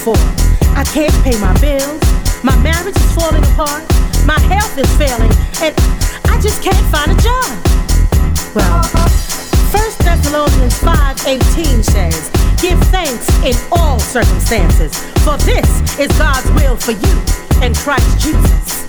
for? 0.00 0.16
I 0.72 0.84
can't 0.84 1.12
pay 1.22 1.36
my 1.40 1.52
bills. 1.60 2.00
My 2.42 2.56
marriage 2.62 2.96
is 2.96 3.12
falling 3.12 3.44
apart. 3.52 3.84
My 4.24 4.40
health 4.48 4.76
is 4.78 4.88
failing. 4.96 5.30
And 5.60 5.76
I 6.24 6.40
just 6.40 6.62
can't 6.62 6.86
find 6.88 7.12
a 7.12 7.18
job. 7.20 7.50
Well, 8.56 8.80
1 9.70 9.82
Thessalonians 10.00 10.78
5.18 10.80 11.84
says, 11.84 12.30
Give 12.60 12.80
thanks 12.88 13.28
in 13.44 13.54
all 13.72 13.98
circumstances, 13.98 14.96
for 15.20 15.36
this 15.44 15.68
is 15.98 16.08
God's 16.18 16.50
will 16.52 16.76
for 16.76 16.92
you 16.92 17.14
in 17.62 17.74
Christ 17.74 18.20
Jesus. 18.20 18.79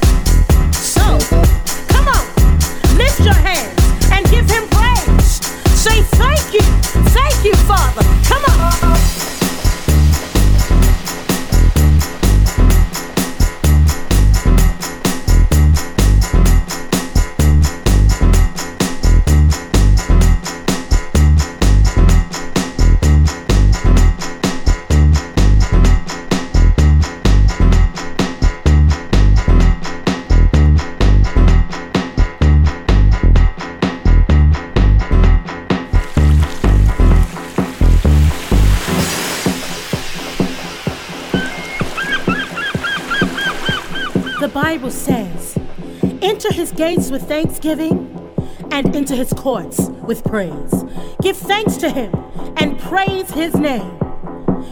Gates 46.81 47.11
with 47.11 47.27
thanksgiving 47.27 48.33
and 48.71 48.95
into 48.95 49.15
his 49.15 49.31
courts 49.33 49.89
with 50.07 50.23
praise. 50.23 50.73
Give 51.21 51.37
thanks 51.37 51.77
to 51.77 51.91
him 51.91 52.11
and 52.57 52.79
praise 52.79 53.29
his 53.29 53.53
name. 53.53 53.99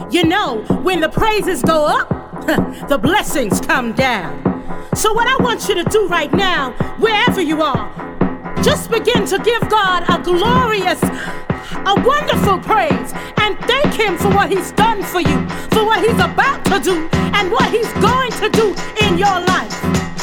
You 0.09 0.23
know, 0.23 0.63
when 0.81 1.01
the 1.01 1.09
praises 1.09 1.61
go 1.61 1.85
up, 1.85 2.09
the 2.89 2.97
blessings 2.97 3.61
come 3.61 3.93
down. 3.93 4.41
So, 4.95 5.13
what 5.13 5.27
I 5.27 5.43
want 5.43 5.69
you 5.69 5.75
to 5.75 5.83
do 5.83 6.07
right 6.07 6.33
now, 6.33 6.71
wherever 6.97 7.41
you 7.41 7.61
are, 7.61 7.87
just 8.63 8.89
begin 8.89 9.27
to 9.27 9.37
give 9.37 9.61
God 9.69 10.03
a 10.09 10.21
glorious, 10.23 10.99
a 11.85 11.95
wonderful 12.01 12.59
praise 12.59 13.13
and 13.37 13.57
thank 13.67 13.93
Him 13.93 14.17
for 14.17 14.29
what 14.29 14.49
He's 14.49 14.71
done 14.73 15.03
for 15.03 15.21
you, 15.21 15.37
for 15.71 15.85
what 15.85 16.03
He's 16.03 16.19
about 16.19 16.63
to 16.65 16.79
do, 16.79 17.09
and 17.33 17.51
what 17.51 17.71
He's 17.71 17.91
going 18.01 18.31
to 18.43 18.49
do 18.49 18.75
in 19.01 19.17
your 19.17 19.39
life. 19.47 19.75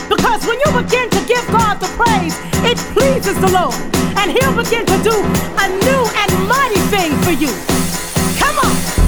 Because 0.09 0.47
when 0.47 0.59
you 0.61 0.71
begin 0.83 1.11
to 1.11 1.21
give 1.27 1.47
God 1.49 1.81
the 1.81 1.89
praise, 1.97 2.39
it 2.65 2.79
pleases 2.95 3.39
the 3.41 3.51
Lord. 3.51 3.75
And 4.19 4.31
He'll 4.31 4.57
begin 4.57 4.87
to 4.87 4.99
do 5.03 5.15
a 5.15 5.67
new 5.87 6.03
and 6.23 6.31
mighty 6.49 6.81
thing 6.93 7.13
for 7.23 7.33
you. 7.33 7.53
Come 8.39 8.59
on. 8.59 9.06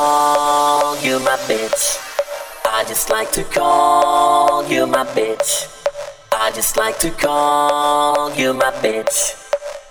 Call 0.00 0.96
you 1.04 1.18
my 1.20 1.36
bitch. 1.48 1.84
I 2.64 2.84
just 2.88 3.10
like 3.10 3.30
to 3.32 3.44
call 3.44 4.66
you 4.66 4.86
my 4.86 5.04
bitch. 5.04 5.68
I 6.32 6.50
just 6.52 6.78
like 6.78 6.98
to 7.00 7.10
call 7.10 8.34
you 8.34 8.54
my 8.54 8.70
bitch. 8.84 9.36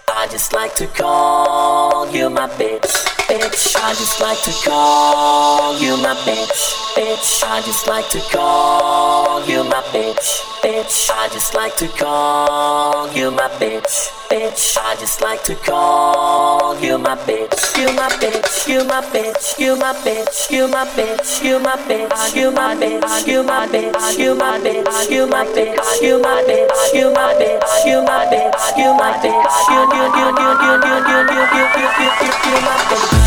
I 0.09 0.27
just 0.31 0.51
like 0.51 0.73
to 0.81 0.87
call 0.87 2.11
you 2.11 2.27
my 2.31 2.47
bitch, 2.59 2.89
bitch. 3.29 3.75
I 3.77 3.93
just 4.01 4.19
like 4.19 4.41
to 4.47 4.53
call 4.67 5.79
you 5.79 5.95
my 5.97 6.15
bitch, 6.27 6.61
bitch. 6.99 7.43
I 7.43 7.61
just 7.61 7.87
like 7.87 8.09
to 8.09 8.19
call 8.19 9.45
you 9.45 9.63
my 9.63 9.81
bitch, 9.93 10.43
bitch. 10.61 11.09
I 11.09 11.29
just 11.29 11.55
like 11.55 11.75
to 11.77 11.87
call 11.87 13.11
you 13.13 13.31
my 13.31 13.47
bitch, 13.59 14.11
bitch. 14.29 14.77
I 14.77 14.95
just 14.99 15.21
like 15.21 15.43
to 15.45 15.55
call 15.55 16.77
you 16.83 16.97
my 16.97 17.15
bitch, 17.27 17.55
you 17.79 17.87
my 17.95 18.09
bitch, 18.19 18.67
you 18.67 18.83
my 18.85 19.01
bitch, 19.13 19.59
you 19.59 19.77
my 19.77 19.93
bitch, 20.03 20.51
you 20.51 20.67
my 20.67 20.85
bitch, 20.97 21.43
you 21.43 21.57
my 21.57 21.77
bitch, 21.77 22.35
you 22.35 22.51
my 22.51 22.75
bitch, 22.75 23.27
you 23.27 23.43
my 23.43 23.67
bitch, 23.67 24.17
you 24.19 24.35
my 24.35 24.57
bitch, 24.57 25.09
you 25.09 25.25
my 25.25 25.45
bitch, 25.55 26.03
you 26.03 26.19
my 26.19 26.35
bitch, 26.43 26.93
you 26.93 27.11
my 27.13 27.33
bitch, 27.39 27.85
you 27.85 28.03
my 28.03 28.25
bitch, 28.27 28.77
you 28.77 28.93
my 28.99 29.13
bitch, 29.23 29.55
you 29.71 29.79
you 29.95 30.03
you 30.15 30.27
you 30.27 30.47
you 30.49 30.75
you 30.75 30.83
you 30.83 30.99
you 30.99 31.19
you 31.19 31.67
you 31.69 32.07
you 32.09 32.33
you 32.45 32.61
my 32.67 32.77
bitch. 32.89 33.18